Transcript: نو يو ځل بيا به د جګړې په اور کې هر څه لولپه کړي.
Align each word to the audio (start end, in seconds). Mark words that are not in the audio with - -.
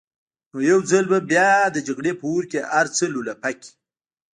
نو 0.51 0.57
يو 0.71 0.79
ځل 0.91 1.05
بيا 1.31 1.49
به 1.63 1.69
د 1.75 1.77
جګړې 1.87 2.11
په 2.19 2.25
اور 2.31 2.43
کې 2.51 2.59
هر 2.73 2.85
څه 2.95 3.03
لولپه 3.13 3.49
کړي. 3.59 3.69